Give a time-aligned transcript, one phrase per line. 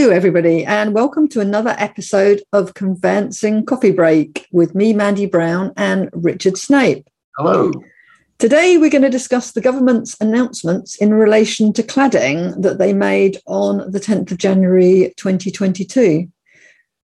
[0.00, 5.74] Hello, everybody, and welcome to another episode of Conveyancing Coffee Break with me, Mandy Brown,
[5.76, 7.06] and Richard Snape.
[7.36, 7.70] Hello.
[8.38, 13.42] Today, we're going to discuss the government's announcements in relation to cladding that they made
[13.44, 16.32] on the 10th of January 2022.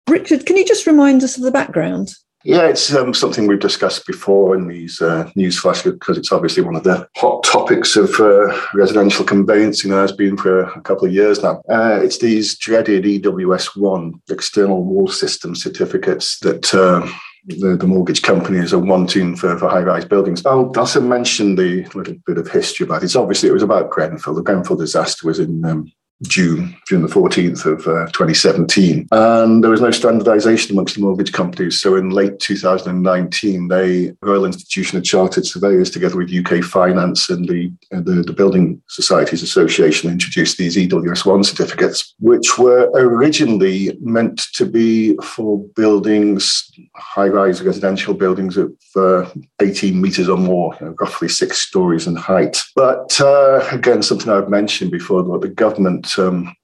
[0.09, 2.15] Richard, can you just remind us of the background?
[2.43, 6.63] Yeah, it's um, something we've discussed before in these uh, news flashes because it's obviously
[6.63, 11.07] one of the hot topics of uh, residential conveyancing and has been for a couple
[11.07, 11.61] of years now.
[11.69, 17.07] Uh, it's these dreaded EWS1 external wall system certificates that uh,
[17.45, 20.45] the, the, mortgage companies are wanting for, for high-rise buildings.
[20.47, 23.07] I'll also mention the little bit of history about it.
[23.07, 24.35] It's obviously it was about Grenfell.
[24.35, 25.93] The Grenfell disaster was in um,
[26.25, 29.09] June, June the 14th of uh, 2017.
[29.11, 31.81] And there was no standardization amongst the mortgage companies.
[31.81, 37.49] So in late 2019, they, Royal Institution of Chartered Surveyors, together with UK Finance and
[37.49, 44.43] the, uh, the, the, Building Societies Association, introduced these EWS1 certificates, which were originally meant
[44.55, 49.29] to be for buildings, high rise residential buildings of uh,
[49.61, 52.59] 18 meters or more, you know, roughly six stories in height.
[52.75, 56.55] But uh, again, something I've mentioned before, what the government um,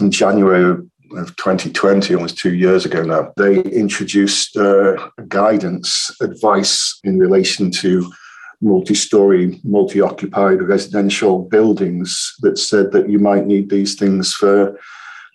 [0.00, 0.80] in January
[1.16, 8.10] of 2020, almost two years ago now, they introduced uh, guidance, advice in relation to
[8.60, 14.78] multi-story, multi-occupied residential buildings that said that you might need these things for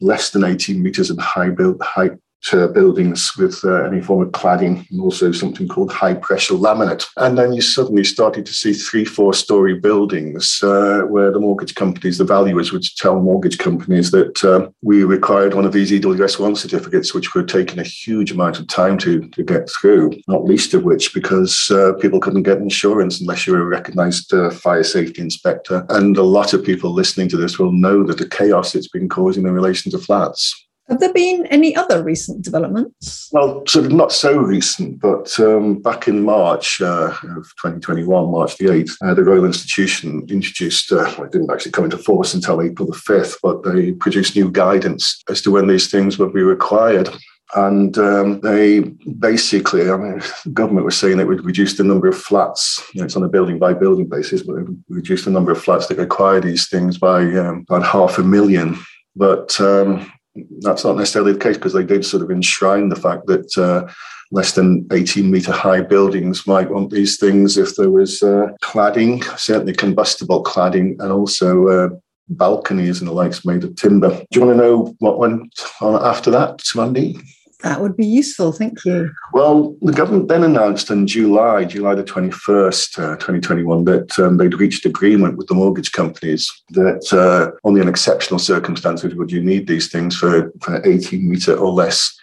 [0.02, 2.12] less than 18 meters in high build height
[2.44, 7.06] to buildings with uh, any form of cladding and also something called high pressure laminate.
[7.18, 11.76] And then you suddenly started to see three, four story buildings uh, where the mortgage
[11.76, 16.58] companies, the valuers would tell mortgage companies that uh, we required one of these EWS1
[16.58, 20.74] certificates, which were taking a huge amount of time to, to get through, not least
[20.74, 24.84] of which because uh, people couldn't get insurance unless you were a recognized uh, fire
[24.84, 25.86] safety inspector.
[25.90, 29.09] And a lot of people listening to this will know that the chaos it's been
[29.09, 30.53] causing in relation to flats.
[30.90, 33.30] Have there been any other recent developments?
[33.32, 38.58] Well, sort of not so recent, but um, back in March uh, of 2021, March
[38.58, 42.34] the 8th, uh, the Royal Institution introduced, uh, well, it didn't actually come into force
[42.34, 46.34] until April the 5th, but they produced new guidance as to when these things would
[46.34, 47.10] be required.
[47.56, 48.80] And um, they
[49.20, 52.84] basically, I mean, the government was saying it would reduce the number of flats.
[52.94, 55.52] You know, it's on a building by building basis, but it would reduce the number
[55.52, 58.78] of flats that require these things by um, about half a million.
[59.16, 60.12] But um,
[60.60, 63.92] that's not necessarily the case because they did sort of enshrine the fact that uh,
[64.32, 69.24] less than 18 meter high buildings might want these things if there was uh, cladding,
[69.38, 71.90] certainly combustible cladding, and also uh,
[72.30, 74.10] balconies and the likes made of timber.
[74.10, 77.20] Do you want to know what went on after that, Mandy?
[77.63, 78.51] That would be useful.
[78.51, 79.09] Thank you.
[79.31, 84.53] Well, the government then announced in July, July the 21st, uh, 2021, that um, they'd
[84.53, 89.68] reached agreement with the mortgage companies that uh, only in exceptional circumstances would you need
[89.68, 92.19] these things for, for 18 meter or less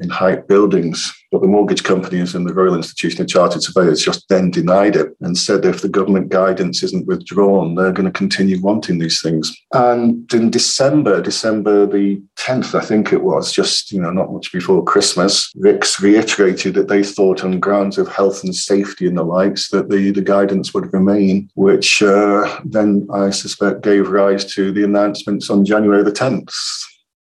[0.00, 1.12] in height buildings.
[1.30, 5.16] But the mortgage companies and the Royal Institution of Chartered Surveyors just then denied it
[5.20, 9.54] and said if the government guidance isn't withdrawn, they're going to continue wanting these things.
[9.72, 14.52] And in December, December the 10th, I think it was, just you know, not much
[14.52, 19.22] before Christmas, RICS reiterated that they thought on grounds of health and safety and the
[19.22, 24.72] likes that the, the guidance would remain, which uh, then I suspect gave rise to
[24.72, 26.52] the announcements on January the 10th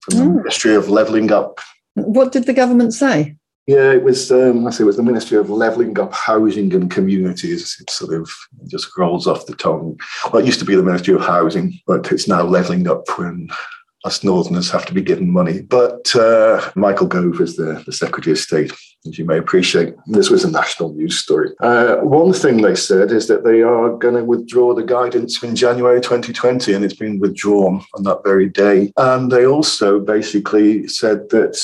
[0.02, 0.38] from the hmm.
[0.38, 1.60] Ministry of Levelling Up
[1.96, 3.36] what did the government say?
[3.68, 4.32] Yeah, it was.
[4.32, 7.78] Um, I say it was the Ministry of Levelling Up Housing and Communities.
[7.82, 8.30] It sort of
[8.68, 10.00] just rolls off the tongue.
[10.32, 13.50] Well, it used to be the Ministry of Housing, but it's now levelling up when
[14.06, 15.62] us Northerners have to be given money.
[15.62, 18.72] But uh, Michael Gove is the, the Secretary of State,
[19.08, 19.96] as you may appreciate.
[20.06, 21.50] This was a national news story.
[21.60, 25.56] Uh, one thing they said is that they are going to withdraw the guidance in
[25.56, 28.94] January 2020, and it's been withdrawn on that very day.
[28.96, 31.60] And they also basically said that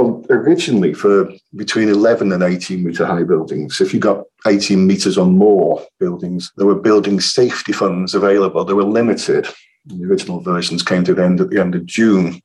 [0.00, 5.18] well, originally for between 11 and 18 metre high buildings, if you got 18 metres
[5.18, 8.64] or more buildings, there were building safety funds available.
[8.64, 9.46] They were limited.
[9.86, 12.40] The original versions came to the end at the end of June,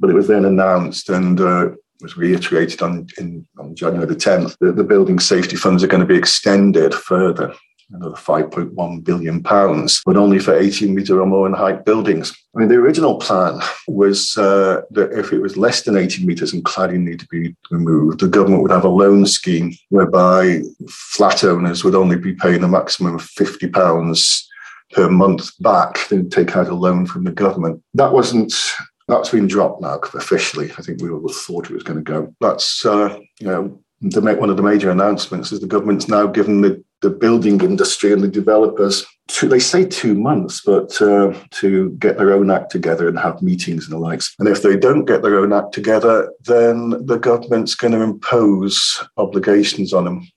[0.00, 1.70] but it was then announced and uh,
[2.00, 6.00] was reiterated on, in, on January the 10th that the building safety funds are going
[6.00, 7.54] to be extended further
[7.92, 12.32] another 5.1 billion pounds, but only for 18 metre or more in height buildings.
[12.54, 16.52] I mean, the original plan was uh, that if it was less than 18 metres
[16.52, 21.44] and cladding needed to be removed, the government would have a loan scheme whereby flat
[21.44, 24.48] owners would only be paying a maximum of 50 pounds
[24.92, 27.82] per month back to take out a loan from the government.
[27.94, 28.52] That wasn't
[29.08, 30.70] that's been dropped now officially.
[30.78, 32.34] I think we all thought it was going to go.
[32.40, 36.62] That's uh, you know make one of the major announcements is the government's now given
[36.62, 41.90] the, the building industry and the developers two, they say two months, but uh, to
[41.98, 44.34] get their own act together and have meetings and the likes.
[44.38, 49.02] And if they don't get their own act together, then the government's going to impose
[49.16, 50.28] obligations on them.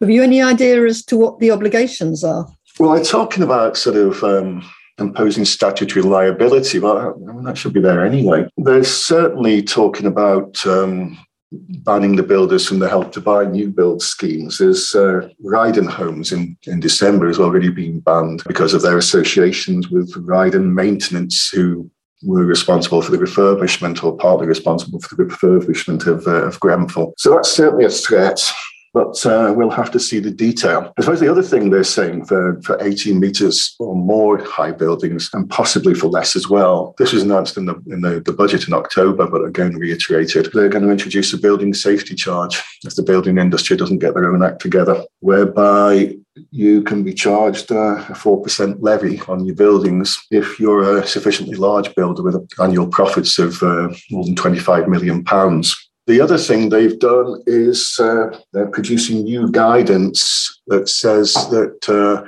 [0.00, 2.46] Have you any idea as to what the obligations are?
[2.78, 4.68] Well, they're talking about sort of um,
[4.98, 6.78] imposing statutory liability.
[6.78, 8.46] Well, I mean, that should be there anyway.
[8.56, 11.18] They're certainly talking about um,
[11.50, 14.58] banning the builders from the help to buy new build schemes.
[14.58, 19.88] There's uh, Rydon Homes in, in December has already been banned because of their associations
[19.88, 21.90] with Rydon Maintenance, who
[22.22, 27.14] were responsible for the refurbishment or partly responsible for the refurbishment of, uh, of Grenfell.
[27.16, 28.40] So that's certainly a threat
[28.94, 30.92] but uh, we'll have to see the detail.
[30.98, 35.30] I suppose the other thing they're saying for, for 18 metres or more high buildings
[35.32, 38.66] and possibly for less as well, this was announced in the, in the, the budget
[38.66, 43.02] in October, but again reiterated, they're going to introduce a building safety charge if the
[43.02, 46.14] building industry doesn't get their own act together, whereby
[46.50, 51.56] you can be charged uh, a 4% levy on your buildings if you're a sufficiently
[51.56, 55.87] large builder with annual profits of uh, more than 25 million pounds.
[56.08, 62.26] The other thing they've done is uh, they're producing new guidance that says that uh,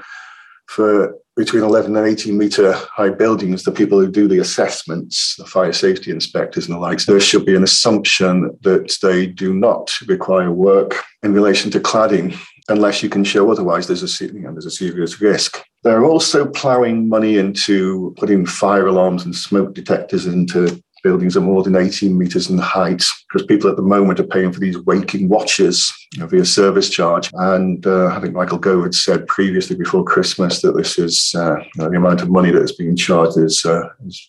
[0.67, 5.47] for between 11 and 18 metre high buildings, the people who do the assessments, the
[5.47, 9.91] fire safety inspectors and the likes, there should be an assumption that they do not
[10.07, 12.39] require work in relation to cladding
[12.69, 15.65] unless you can show otherwise there's a, you know, there's a serious risk.
[15.85, 21.63] They're also ploughing money into putting fire alarms and smoke detectors into buildings are more
[21.63, 25.29] than 18 meters in height because people at the moment are paying for these waking
[25.29, 27.31] watches you know, via service charge.
[27.35, 31.57] And uh, I think Michael Gove had said previously before Christmas that this is uh,
[31.57, 34.29] you know, the amount of money that is being charged is, uh, is,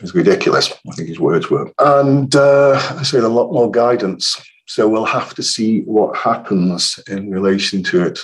[0.00, 0.72] is ridiculous.
[0.88, 1.70] I think his words were.
[1.78, 4.40] And uh, I said a lot more guidance.
[4.66, 8.20] So we'll have to see what happens in relation to it.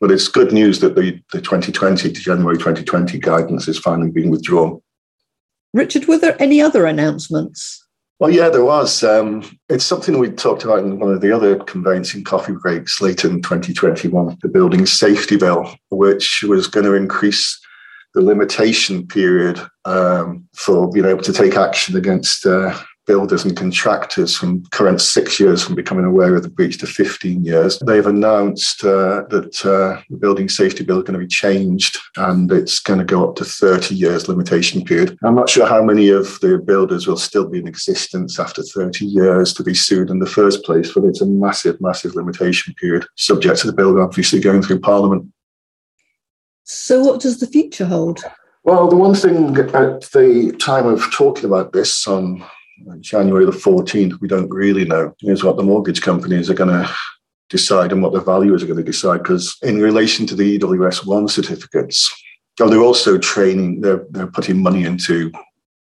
[0.00, 4.30] But it's good news that the, the 2020 to January 2020 guidance is finally being
[4.30, 4.80] withdrawn.
[5.72, 7.84] Richard, were there any other announcements?
[8.18, 9.02] Well, yeah, there was.
[9.02, 13.24] Um, it's something we talked about in one of the other conveyancing coffee breaks late
[13.24, 17.58] in 2021, the Building Safety Bill, which was going to increase
[18.12, 22.78] the limitation period um, for being able to take action against uh,
[23.10, 27.44] builders and contractors from current six years from becoming aware of the breach to 15
[27.44, 27.76] years.
[27.80, 32.52] They've announced uh, that uh, the building safety bill is going to be changed and
[32.52, 35.18] it's going to go up to 30 years limitation period.
[35.24, 39.04] I'm not sure how many of the builders will still be in existence after 30
[39.04, 43.06] years to be sued in the first place, but it's a massive, massive limitation period,
[43.16, 45.26] subject to the bill obviously going through Parliament.
[46.62, 48.22] So, what does the future hold?
[48.62, 52.44] Well, the one thing at the time of talking about this on
[53.00, 56.90] January the 14th, we don't really know is what the mortgage companies are going to
[57.48, 59.18] decide and what the valuers are going to decide.
[59.18, 62.10] Because in relation to the EWS one certificates,
[62.60, 65.30] oh, they're also training, they're, they're putting money into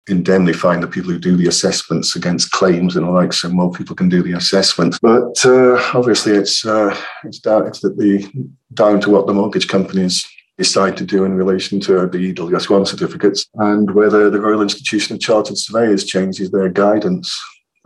[0.09, 3.95] indemnifying the people who do the assessments against claims and the like, so more people
[3.95, 4.97] can do the assessment.
[5.01, 10.25] But uh, obviously, it's uh, it's down it's the, down to what the mortgage companies
[10.59, 15.21] decide to do in relation to the EWS1 certificates and whether the Royal Institution of
[15.21, 17.35] Chartered Surveyors changes their guidance.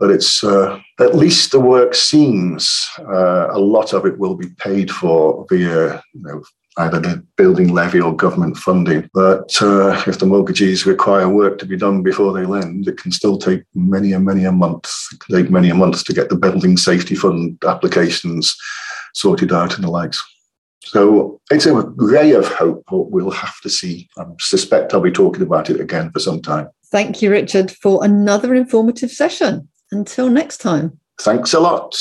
[0.00, 4.48] But it's uh, at least the work seems uh, a lot of it will be
[4.58, 6.42] paid for via you know,
[6.78, 9.08] either the building levy or government funding.
[9.14, 13.12] But uh, if the mortgagees require work to be done before they lend, it can
[13.12, 14.92] still take many and many a month,
[15.30, 18.56] take many a month to get the building safety fund applications
[19.14, 20.20] sorted out and the likes.
[20.86, 24.08] So it's a ray of hope, but we'll have to see.
[24.18, 26.68] I suspect I'll be talking about it again for some time.
[26.86, 29.68] Thank you, Richard, for another informative session.
[29.90, 30.98] Until next time.
[31.20, 31.96] Thanks a lot.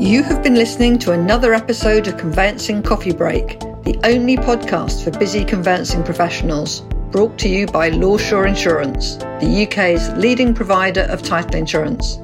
[0.00, 5.18] You have been listening to another episode of Conveyancing Coffee Break, the only podcast for
[5.18, 6.82] busy conveyancing professionals
[7.14, 12.18] brought to you by Lawsure Insurance, the UK's leading provider of title insurance.